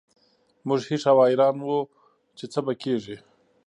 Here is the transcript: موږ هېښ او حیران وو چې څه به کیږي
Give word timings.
موږ 0.67 0.81
هېښ 0.89 1.03
او 1.11 1.19
حیران 1.29 1.55
وو 1.61 1.79
چې 2.37 2.45
څه 2.51 2.59
به 2.65 2.73
کیږي 2.83 3.17